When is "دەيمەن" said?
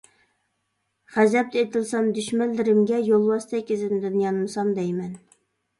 4.81-5.19